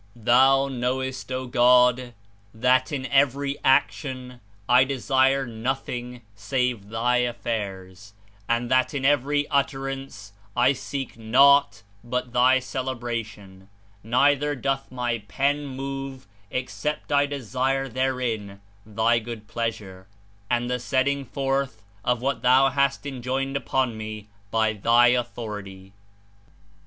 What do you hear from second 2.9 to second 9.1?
in every action I desire nothing save Thy affairs, and that in